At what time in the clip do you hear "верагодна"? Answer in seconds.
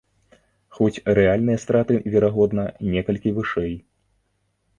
2.15-2.63